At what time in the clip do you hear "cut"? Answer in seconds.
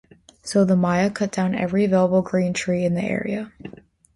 1.11-1.31